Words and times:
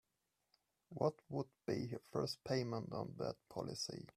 What 0.89 1.13
would 1.29 1.49
be 1.67 1.89
her 1.89 2.01
first 2.11 2.43
payment 2.43 2.91
on 2.91 3.13
that 3.19 3.35
policy? 3.49 4.07